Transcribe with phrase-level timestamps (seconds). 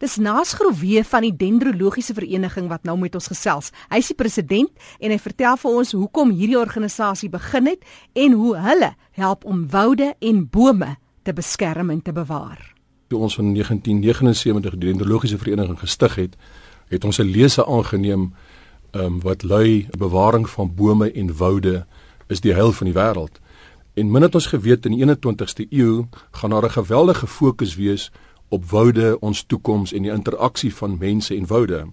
[0.00, 3.66] Dis Naas Groewe van die Dendrologiese Vereniging wat nou met ons gesels.
[3.92, 7.84] Hy is die president en hy vertel vir ons hoekom hierdie organisasie begin het
[8.16, 8.88] en hoe hulle
[9.20, 10.94] help om woude en bome
[11.28, 12.62] te beskerm en te bewaar.
[13.12, 16.40] Toe ons in 1979 die Dendrologiese Vereniging gestig het,
[16.88, 18.32] het ons 'n lese aangeneem
[18.96, 21.84] um, wat lui bewaring van bome en woude
[22.28, 23.36] is die heil van die wêreld.
[23.94, 28.10] En min het ons geweet in die 21ste eeu gaan daar 'n geweldige fokus wees
[28.50, 31.84] op woude, ons toekoms en die interaksie van mense en woude.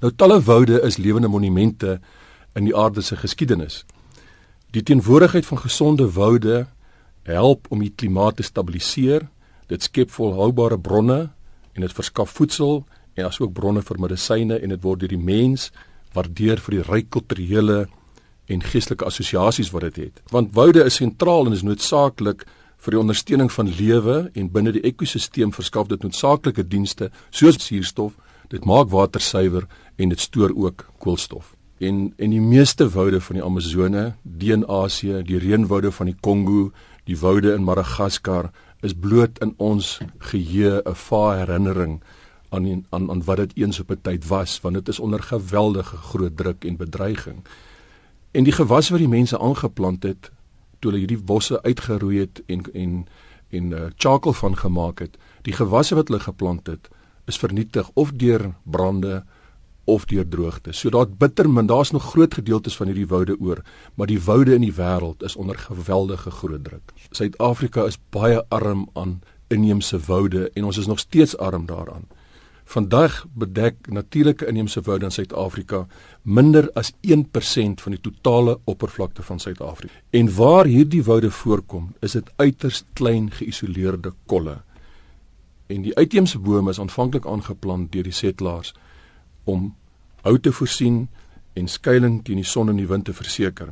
[0.00, 1.98] Nou talle woude is lewende monumente
[2.56, 3.84] in die aarde se geskiedenis.
[4.72, 6.66] Die teenwoordigheid van gesonde woude
[7.22, 9.26] help om die klimaat te stabiliseer.
[9.66, 11.20] Dit skep volhoubare bronne
[11.72, 12.84] en dit verskaf voedsel
[13.16, 15.70] en asook bronne vir medisyne en dit word deur die mens
[16.16, 17.86] waardeer vir die ryk kulturele
[18.46, 20.20] en geestelike assosiasies wat dit het.
[20.30, 22.46] Want woude is sentraal en is noodsaaklik
[22.86, 28.12] vir die ondersteuning van lewe en binne die ekosisteem verskaf dit noodsaaklike dienste soos suurstof,
[28.52, 29.66] dit maak water suiwer
[29.98, 31.56] en dit stoor ook koolstof.
[31.82, 36.16] En en die meeste woude van die Amazone, die in Asië, die reënwoude van die
[36.20, 36.70] Kongo,
[37.10, 38.52] die woude in Madagaskar
[38.86, 39.98] is bloot in ons
[40.30, 42.00] geheue 'n vae herinnering
[42.50, 45.96] aan aan aan wat dit eens op 'n tyd was, want dit is onder geweldige
[45.96, 47.42] groot druk en bedreiging.
[48.30, 50.30] En die gewas wat die mense aangeplant het
[50.78, 53.06] toe hulle hierdie bosse uitgeroei het en en
[53.50, 56.88] en uh, charcoal van gemaak het, die gewasse wat hulle geplant het,
[57.30, 59.22] is vernietig of deur brande
[59.86, 60.72] of deur droogte.
[60.72, 63.62] So daar bitter min, daar's nog groot gedeeltes van hierdie woude oor,
[63.94, 66.92] maar die woude in die wêreld is onder geweldige groot druk.
[67.10, 72.08] Suid-Afrika is baie arm aan inheemse woude en ons is nog steeds arm daaraan.
[72.66, 75.86] Vandag bedek natuurlike inheemse woude in Suid-Afrika
[76.22, 79.94] minder as 1% van die totale oppervlakte van Suid-Afrika.
[80.10, 84.56] En waar hierdie woude voorkom, is dit uiters klein geïsoleerde kolle.
[85.66, 88.74] En die uitheemse bome is aanvanklik aangeplant deur die settlers
[89.44, 89.70] om
[90.26, 91.06] hout te voorsien
[91.54, 93.70] en skuilings teen die son en die wind te verseker.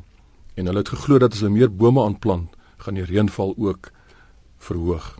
[0.55, 3.91] En hulle het geglo dat as hulle meer bome aanplant, gaan die reënval ook
[4.62, 5.16] verhoog.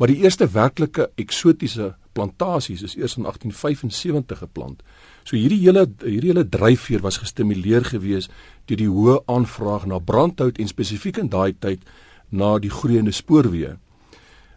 [0.00, 4.82] Maar die eerste werklike eksotiese plantasies is eers in 1875 geplant.
[5.22, 8.28] So hierdie hele hierdie hele dryfveer was gestimuleer gewees
[8.66, 11.86] deur die hoë aanvraag na brandhout en spesifiek in daai tyd
[12.28, 13.76] na die groeiende spoorweë.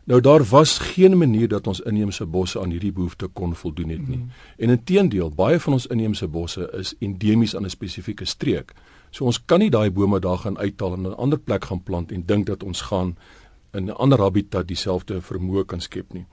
[0.03, 4.07] Nou daar was geen manier dat ons inheemse bosse aan hierdie behoefte kon voldoen het
[4.07, 4.17] nie.
[4.17, 4.31] Mm.
[4.57, 8.73] En inteendeel, baie van ons inheemse bosse is endemies aan 'n spesifieke streek.
[9.11, 12.11] So ons kan nie daai bome daar gaan uithaal en 'n ander plek gaan plant
[12.11, 13.15] en dink dat ons gaan
[13.73, 16.25] in 'n ander habitat dieselfde vermoë kan skep nie.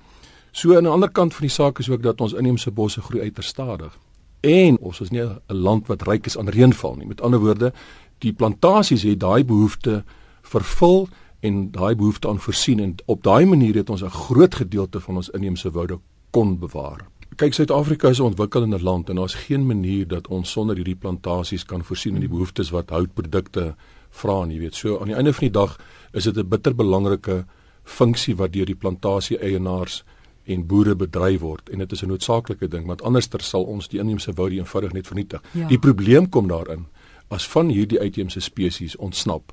[0.52, 3.22] So aan die ander kant van die saak is ook dat ons inheemse bosse groei
[3.22, 3.98] uiters stadig.
[4.40, 7.06] En ons is nie 'n land wat ryk is aan reënval nie.
[7.06, 7.72] Met ander woorde,
[8.18, 10.04] die plantasies het daai behoefte
[10.42, 11.08] vervul
[11.40, 15.16] en daai behoefte aan voorsien en op daai manier het ons 'n groot gedeelte van
[15.16, 15.98] ons inheemse woude
[16.30, 17.06] kon bewaar.
[17.36, 21.64] Kyk, Suid-Afrika is 'n ontwikkelende land en daar's geen manier dat ons sonder hierdie plantasies
[21.64, 23.74] kan voorsien in die behoeftes wat houtprodukte
[24.10, 24.74] vra nie, weet.
[24.74, 25.78] So aan die einde van die dag
[26.12, 27.46] is dit 'n bitter belangrike
[27.84, 30.04] funksie wat deur die plantasie eienaars
[30.50, 34.00] en boere bedryf word en dit is 'n noodsaaklike ding want anderster sal ons die
[34.00, 35.42] inheemse wou die eenvoudig net vernietig.
[35.52, 35.68] Ja.
[35.68, 36.86] Die probleem kom daarin
[37.28, 39.52] as van hierdie uitheemse spesies ontsnap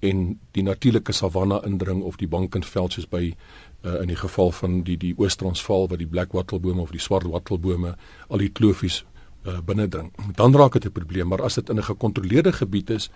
[0.00, 3.34] en die natuurlike savanna indring of die bankenveld soos by
[3.82, 7.26] uh, in die geval van die die Oos-Transvaal wat die black wattlebome of die swart
[7.26, 7.96] wattlebome
[8.28, 9.04] al die klofies
[9.46, 10.12] uh, binnendring.
[10.36, 13.10] Dan raak dit 'n probleem, maar as dit in 'n gekontroleerde gebied is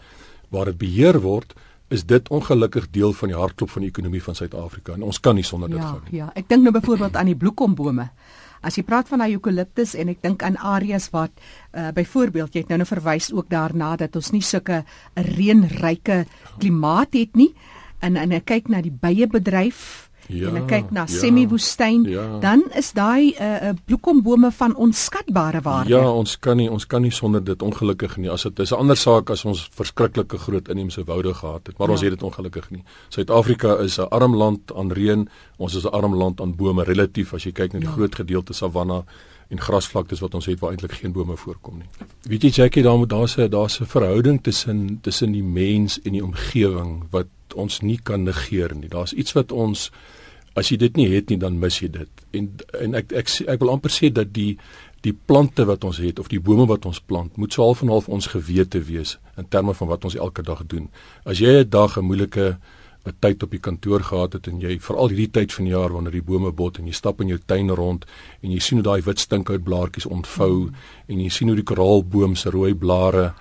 [0.49, 1.55] waar dit beheer word,
[1.89, 5.35] is dit ongelukkig deel van die hartklop van die ekonomie van Suid-Afrika en ons kan
[5.35, 6.19] nie sonder dit ja, gaan nie.
[6.19, 8.09] Ja, ek dink nou byvoorbeeld aan die bloekombome.
[8.63, 11.33] As jy praat van eukaliptus en ek dink aan areas wat
[11.75, 14.85] uh, byvoorbeeld jy het nou nou verwys ook daarna dat ons nie sulke
[15.17, 16.25] 'n reënryke
[16.59, 17.55] klimaat het nie
[18.01, 22.05] en en ek kyk na die bye bedryf ja, en ek kyk na ja, semi-woestyn,
[22.11, 22.27] ja.
[22.41, 25.91] dan is daai 'n uh, uh, bloekombome van onskatbare waarde.
[25.91, 28.31] Ja, ons kan nie ons kan nie sonder dit ongelukkig nie.
[28.31, 31.89] As dit is 'n ander saak as ons verskriklike groot inheemse woude gehad het, maar
[31.89, 31.93] ja.
[31.93, 32.83] ons het dit ongelukkig nie.
[33.09, 37.35] Suid-Afrika is 'n arm land aan reën, ons is 'n arm land aan bome relatief
[37.35, 37.95] as jy kyk na die ja.
[37.95, 39.05] groot gedeelte savanna
[39.53, 42.09] en grasvlaktes wat ons het waar eintlik geen bome voorkom nie.
[42.29, 46.13] Weet jy Jackie, daar moet daar's 'n daar's 'n verhouding tussen tussen die mens en
[46.13, 48.89] die omgewing wat ons nie kan negeer nie.
[48.89, 49.91] Daar's iets wat ons
[50.55, 52.25] as jy dit nie het nie dan mis jy dit.
[52.37, 52.49] En
[52.81, 54.59] en ek ek ek, ek wil amper sê dat die
[55.03, 57.91] die plante wat ons het of die bome wat ons plant moet so half en
[57.91, 60.89] half ons gewete wees in terme van wat ons elke dag doen.
[61.25, 62.59] As jy 'n dag 'n moeilike
[63.07, 65.93] 'n tyd op die kantoor gehad het en jy veral hierdie tyd van die jaar
[65.93, 68.05] wanneer die bome bot en jy stap in jou tuin rond
[68.43, 70.75] en jy sien hoe daai wit stinkhoutblaartjies ontvou mm.
[71.09, 73.35] en jy sien hoe die koraalboom se rooi blare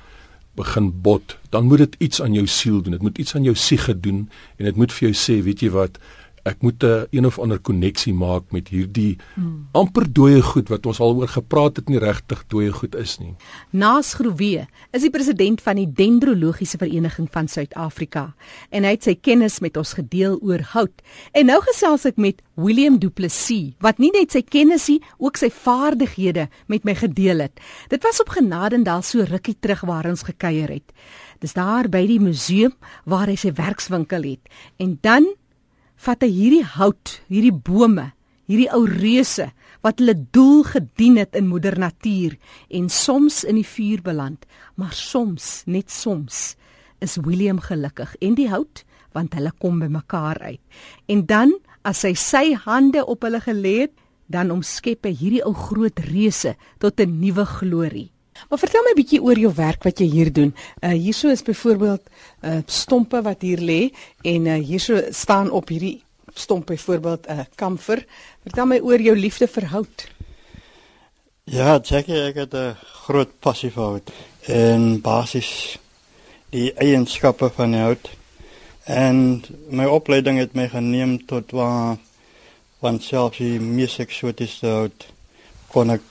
[0.56, 2.92] begin bot, dan moet dit iets aan jou siel doen.
[2.92, 5.70] Dit moet iets aan jou siege doen en dit moet vir jou sê, weet jy
[5.72, 6.00] wat,
[6.44, 9.68] ek moet 'n uh, een of ander koneksie maak met hierdie hmm.
[9.72, 13.36] amper dooie goed wat ons al oor gepraat het nie regtig dooie goed is nie.
[13.70, 18.34] Naas Groewe is die president van die Dendrologiese Vereniging van Suid-Afrika
[18.70, 21.02] en hy het sy kennis met ons gedeel oor hout.
[21.32, 25.38] En nou gesels ek met William Du Plessis wat nie net sy kennis nie, ook
[25.38, 27.60] sy vaardighede met my gedeel het.
[27.90, 30.94] Dit was op Genadendal so rukkie terug waar ons gekuier het.
[31.42, 32.74] Dis daar by die museum
[33.10, 34.52] waar hy sy werkswinkel het.
[34.78, 35.26] En dan
[36.02, 38.12] vat hy hierdie hout, hierdie bome,
[38.50, 39.52] hierdie ou reuse
[39.86, 42.38] wat hulle doel gedien het in moeder natuur
[42.74, 44.46] en soms in die vuur beland,
[44.76, 46.56] maar soms, net soms,
[47.02, 48.84] is William gelukkig en die hout
[49.16, 50.62] want hulle kom by mekaar uit.
[51.12, 51.52] En dan
[51.84, 53.96] as hy sy hande op hulle gelê het,
[54.32, 58.12] dan omskep hy hierdie ou groot reuse tot 'n nuwe glorie.
[58.50, 60.56] Maar vertel my 'n bietjie oor jou werk wat jy hier doen.
[60.82, 62.02] Uh hierso is byvoorbeeld
[62.44, 63.92] uh stompe wat hier lê
[64.22, 66.04] en uh hierso staan op hierdie
[66.34, 68.06] stomp byvoorbeeld 'n uh, kamfer.
[68.44, 70.08] Vertel my oor jou liefde vir hout.
[71.44, 74.12] Ja, Jackie, ek het 'n groot passie vir hout
[74.48, 75.78] en basies
[76.50, 78.10] die eienskappe van hout.
[78.84, 81.98] En my opleiding het my geneem tot waar
[82.80, 85.06] want selfs die mees eksotiese hout
[85.68, 86.02] kon ek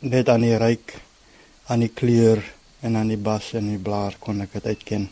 [0.00, 0.94] net aan die ryk
[1.70, 2.42] aan die kleur
[2.82, 5.08] en aan die bas en die blaar kon ek dit uitken.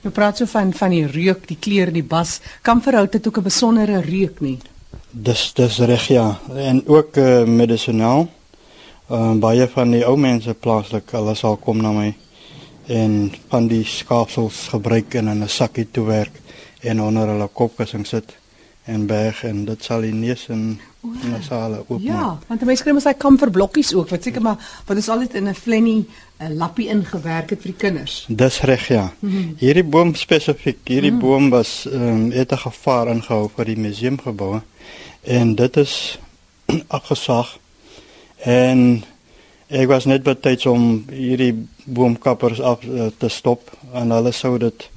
[0.00, 2.38] Jy praat so van van die reuk, die kleur, die bas.
[2.62, 4.58] Kamferhout het ook 'n besondere reuk nie.
[5.10, 6.38] Dis dis reg ja.
[6.54, 8.28] En ook uh, medisinaal.
[9.10, 12.14] Ehm uh, baie van die ou mense plaaslik, hulle sal kom na my
[12.86, 16.40] en van die skaapsels gebruik en in 'n sakkie toe werk
[16.80, 18.36] en onder hulle kopkussing sit
[18.84, 22.04] en berg en dit sal die neus en nasale oopmaak.
[22.04, 25.34] Ja, want mense kry mos hy kamfer blokkies ook, wat seker maar wat is altyd
[25.40, 26.06] in 'n flennie
[26.40, 28.24] 'n lappie ingewerk het vir die kinders.
[28.28, 29.12] Dis reg ja.
[29.20, 29.54] Mm -hmm.
[29.58, 33.78] Hierdie boom spesifiek, hierdie mm boom was ehm um, het 'n gevaar ingehou vir die
[33.78, 34.60] museumgebou
[35.20, 36.18] en dit is
[36.98, 37.58] afgesaag
[38.36, 39.04] en
[39.68, 44.90] ek was net betyds om hierdie boomkappers af uh, te stop en hulle sou dit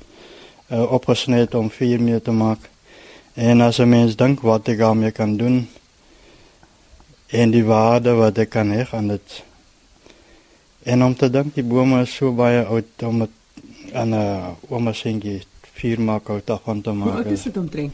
[0.71, 2.72] uh, opgesny om 4 meter te maak.
[3.33, 5.67] En as 'n mens dink wat ek daarmee kan doen
[7.27, 9.43] en die waarde wat ek kan hê aan dit.
[10.83, 13.29] En om te dink die bome is so baie oud om dit
[13.93, 15.41] aan 'n ouma seentjie
[15.73, 17.23] vier maak uit daarvan te maak.
[17.23, 17.93] Wat is dit omtrent?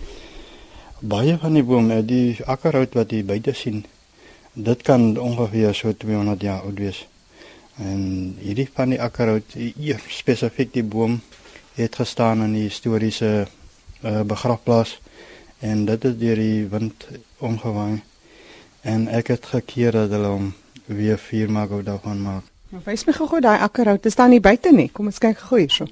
[1.00, 3.86] Baie van die bome, die akkerhout wat jy buite sien,
[4.54, 7.08] dit kan ongeveer so 200 jaar oud wees.
[7.76, 11.22] En hierdie van die akkerhout, hier spesifiek die boom
[11.74, 13.48] het gestaan in die historiese
[14.04, 15.00] uh, begrafplaas
[15.60, 17.08] en dit het deur die wind
[17.38, 18.02] omgewaai
[18.82, 20.54] en ek het gekeer dat hulle hom
[20.86, 22.44] weer vuur maak of daarvan maak.
[22.70, 24.90] Maar wys my gou-gou daai akkerhout, dit staan nie buite nie.
[24.94, 25.88] Kom ons kyk gou hierso.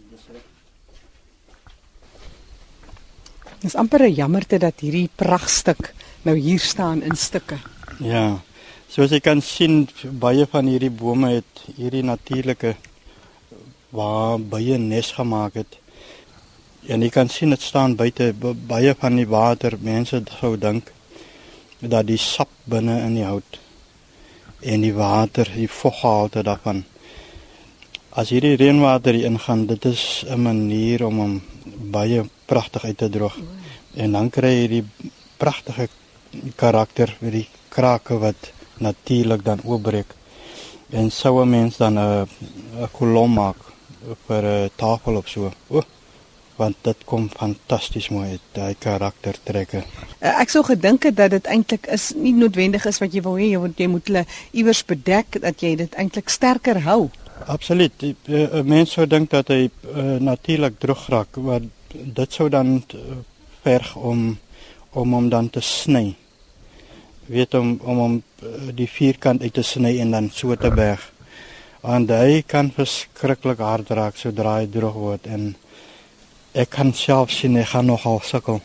[3.61, 7.57] Dis amper 'n jammerte dat hierdie pragtstuk nou hier staan in stukke.
[7.99, 8.39] Ja.
[8.87, 12.75] Soos jy kan sien, baie van hierdie bome het hierdie natuurlike
[13.89, 15.77] waar baie nes gemaak het.
[16.87, 18.33] En jy kan sien dit staan buite
[18.67, 19.75] baie van die water.
[19.79, 20.91] Mense sou dink
[21.79, 23.59] dat die sap binne in die hout
[24.61, 26.85] en die water, die voggehalte daarvan
[28.17, 31.41] as hierdie reënwater hier ingaan, dit is 'n manier om hom
[31.91, 33.35] baie pragtig uit te droog.
[33.93, 34.85] En dan kry jy die
[35.37, 35.89] pragtige
[36.55, 40.15] karakter met die krake wat natuurlik dan oopbreek.
[40.89, 42.27] En sou 'n mens dan 'n
[42.81, 43.57] 'n kolom maak
[44.27, 45.51] vir 'n tafel of so.
[45.69, 45.83] O,
[46.57, 49.83] want dit kom fantasties mooi uit daai karaktertrekke.
[50.19, 53.37] Eh, ek sou gedink het dat dit eintlik is nie noodwendig is wat jy wil
[53.37, 57.09] hê jy moet jy moet hulle iewers bedek dat jy dit eintlik sterker hou.
[57.45, 57.93] Absoluut.
[58.01, 61.61] 'n uh, Mens sou dink dat hy uh, natuurlik droog raak, maar
[61.93, 62.81] dit sou dan
[63.61, 64.37] verg om
[64.91, 66.15] om hom dan te sny.
[67.25, 71.11] Weet om om om uh, die vierkant uit te sny en dan so te berg.
[71.81, 75.55] Want hy kan verskriklik hard raak sodra hy droog word en
[76.57, 78.61] ek kan self sien hy gaan nogal sukkel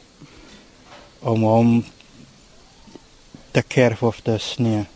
[1.20, 1.72] om hom
[3.52, 4.87] te kerf of te sneeu.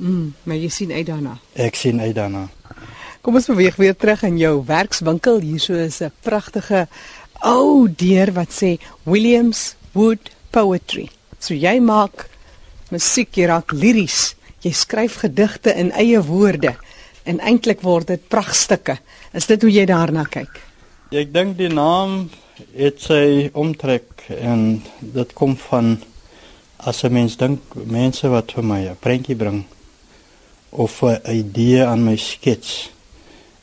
[0.00, 1.38] Mm, maar jy sien uit daarna.
[1.56, 2.46] Ek sien uit daarna.
[3.24, 5.40] Kom ons beweeg weer terug in jou werkswinkel.
[5.40, 6.88] Hierso is 'n pragtige
[7.42, 11.08] ou deur wat sê Williams Wood Poetry.
[11.38, 12.28] So jy maak
[12.90, 14.34] musiek, jy raak liries.
[14.60, 16.76] Jy skryf gedigte in eie woorde
[17.24, 18.98] en eintlik word dit pragtstukke.
[19.32, 20.69] Is dit hoe jy daarna kyk?
[21.10, 22.28] Ek dink die naam
[22.70, 24.60] het sy omtrek en
[25.02, 25.96] dit kom van
[26.78, 29.64] as 'n mens dink mense wat vir my 'n prentjie bring
[30.70, 32.90] of 'n idee aan my skets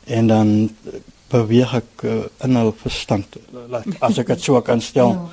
[0.04, 0.76] en dan
[1.30, 3.26] beweeg ek uh, in hul verstand
[4.00, 5.10] as ek dit so kan stel.
[5.12, 5.28] Ja.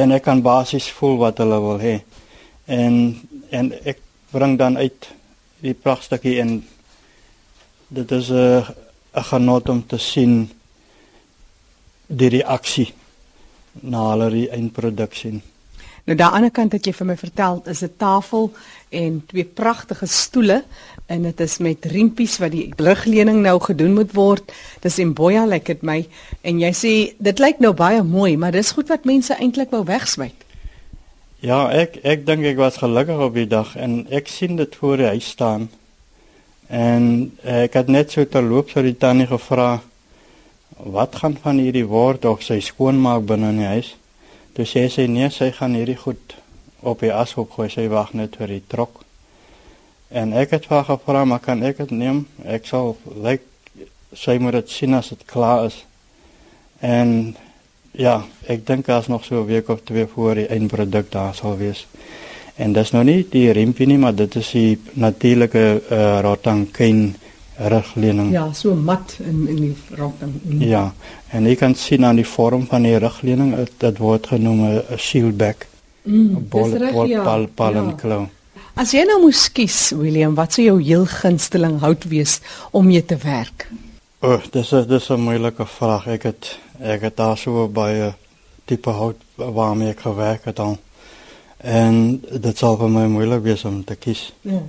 [0.00, 2.00] en ek kan basies voel wat hulle wil hê.
[2.64, 3.98] En en ek
[4.30, 5.08] bring dan uit
[5.60, 6.64] die pragtstukkie en
[7.88, 8.64] dit is 'n
[9.14, 10.50] 'n genot om te sien
[12.12, 12.90] die reaksie
[13.80, 15.40] na hulle die eindproduk sien.
[16.02, 18.50] Nou daan die ander kant het jy vir my vertel is 'n tafel
[18.90, 20.64] en twee pragtige stoele
[21.06, 24.52] en dit is met riempies wat die liglening nou gedoen moet word.
[24.80, 26.06] Dis emboya lyk like dit my
[26.42, 29.84] en jy sê dit lyk nou baie mooi, maar dis goed wat mense eintlik wou
[29.84, 30.34] wegsmyt.
[31.40, 34.96] Ja, ek ek dink ek was gelukkig op die dag en ek sien dit voor
[34.96, 35.68] die huis staan.
[36.68, 39.82] En ek het net so terloops vir die tannie gevra
[40.82, 43.94] wat gaan van hierdie word of sy skoonmaak binne in die huis.
[44.56, 46.36] Toe sê sy nee, sy gaan hierdie goed
[46.82, 49.04] op die as opgooi, sy wag net vir die trok.
[50.10, 52.26] En ek het vir haar gevra, maar kan ek dit neem?
[52.44, 53.46] Ek sal lyk
[54.12, 55.78] sy moet dit sien as dit klaar is.
[56.84, 57.32] En
[57.96, 58.18] ja,
[58.50, 61.86] ek dink as nog so 'n week of twee voor die eindproduk daar sal wees.
[62.56, 67.14] En dis nou nie die rimpie nie, maar dit is die natuurlike uh, eh, rotankyn
[67.56, 68.32] rugleuning.
[68.32, 70.62] Ja, so mat in in die ronding.
[70.64, 70.92] Ja,
[71.30, 75.66] en jy kan sien aan die vorm van die rugleuning dit word genoem 'n shieldback.
[76.04, 77.22] 'n mm, bol bol ja.
[77.22, 77.94] pal pal en ja.
[77.94, 78.26] klou.
[78.74, 82.40] As jy nou moes kies, William, wat sou jou heel gunsteling hout wees
[82.70, 83.68] om mee te werk?
[84.20, 86.06] O, oh, dis is dis 'n moeilike vraag.
[86.06, 88.14] Ek het ek het daar so baie
[88.64, 90.78] tipe hout waarmee ek gewerk het al.
[91.58, 94.32] En dit sal vir my moeilik wees om te kies.
[94.42, 94.62] Ja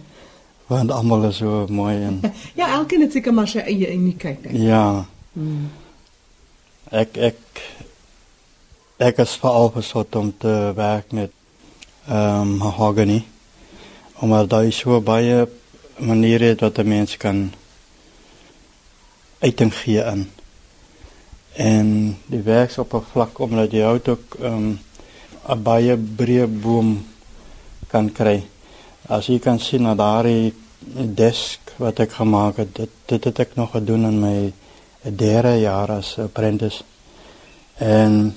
[0.73, 2.19] want almal is so mooi en
[2.59, 4.49] Ja, elkeen het seker maar sy eie uniekheid.
[4.51, 5.05] Ja.
[5.33, 5.71] Hmm.
[6.91, 7.39] Ek ek
[9.01, 11.31] ek is veral besoek om te werk met
[12.07, 13.23] ehm um, mahogany.
[14.21, 15.47] Omdat daar so baie
[15.97, 17.51] maniere het wat 'n mens kan
[19.39, 20.29] uiting gee aan.
[21.53, 24.79] En die werks op 'n vlak omdat jy hout ook ehm um,
[25.49, 27.05] 'n baie breë boom
[27.87, 28.43] kan kry.
[29.07, 30.53] As jy kan sien dat daai
[30.93, 34.37] desk wat ek gemaak het, dit dit het ek nog gedoen in my
[35.03, 36.83] derde jaar as apprentice.
[37.77, 38.35] En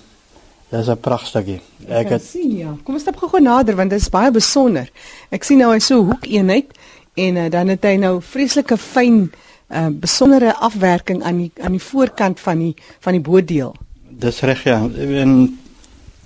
[0.68, 1.60] dit is 'n pragtige.
[1.88, 2.76] Ek het sien ja.
[2.82, 4.90] Kom ons stap gou nader want dit is baie besonder.
[5.30, 6.66] Ek sien nou hy so hoek eenheid
[7.14, 9.32] en uh, dan het hy nou vreeslike fyn
[9.70, 13.74] uh, besondere afwerking aan die aan die voorkant van die van die bodeel.
[14.10, 14.80] Dis reg ja.
[15.22, 15.58] En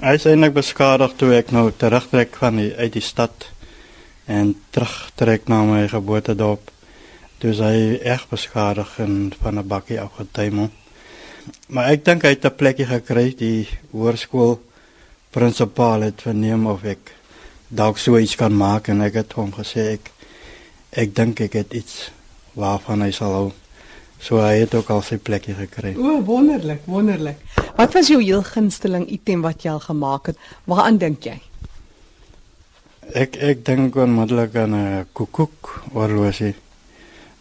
[0.01, 3.51] hy is eintlik beskadig toe ek nou terugtrek van die uit die stad
[4.31, 6.71] en terugtrek na my geboortedorp.
[7.43, 10.71] Dus hy erg beskadig en van 'n bakkie afgetuimel.
[11.69, 14.61] Maar ek dink hy het 'n plekkie gekry die hoërskool
[15.31, 17.15] prinsipaal het verneem of ek
[17.69, 20.11] dalk so iets kan maak en ek het hom gesê ek
[20.91, 22.11] ek dink ek het iets
[22.55, 23.53] waarvan hy sal hou.
[24.21, 25.95] So hy het ook al sy plekkie gekry.
[25.97, 27.39] O, wonderlik, wonderlik.
[27.77, 30.37] Wat was jou heel gunsteling item wat jy al gemaak het?
[30.65, 31.41] Waaraan dink jy?
[33.11, 36.55] Ek ek dink onmiddellik aan 'n koekoek horlosie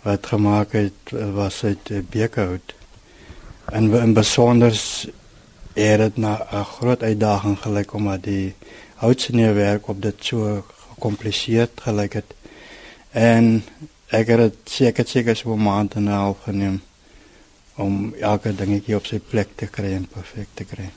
[0.01, 2.73] wat gemaak het was uit bekerhout.
[3.65, 4.73] En in besonder
[5.73, 8.55] het dit na 'n groot uitdaging gelyk omdat die
[8.95, 12.33] houtsneewerk op dit so gecompliseerd gelyk het.
[13.11, 13.63] En
[14.07, 16.81] ek het dit seker seker so 'n maand en 'n half geneem
[17.75, 20.89] om elke dingetjie op sy plek te kry en perfek te kry.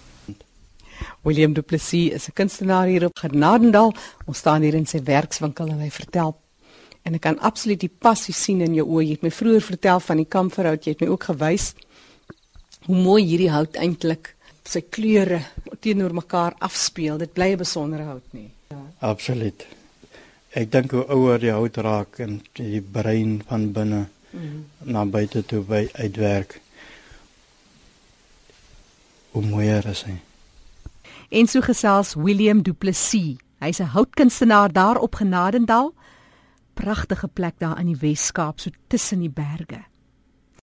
[1.22, 3.94] William Du Plessis is 'n kunstenaar hier op Genadendal.
[4.26, 6.36] Ons staan hier in sy werkswinkel en hy vertel
[7.02, 9.06] en ek kan absoluut die passie sien in jou oë.
[9.06, 11.72] Jy het my vroeër vertel van die kamferhout, jy het my ook gewys
[12.86, 14.32] hoe mooi hierdie hout eintlik
[14.66, 15.40] sy kleure
[15.82, 17.18] teenoor mekaar afspeel.
[17.18, 18.50] Dit bly 'n besondere hout nie.
[18.70, 18.82] Ja.
[19.00, 19.66] Absoluut.
[20.54, 24.92] Ek dink hoe ouer die hout raak en die brein van binne mm -hmm.
[24.92, 26.60] na buite toe by uitwerk.
[29.30, 30.18] Hoe mooier is hy?
[31.32, 33.38] En so gesels William Du Plessis.
[33.58, 35.94] Hy's 'n houtkunstenaar daar op Genadendal.
[36.74, 39.91] Pragtige plek daar in die Wes-Kaap, so tussen die berge.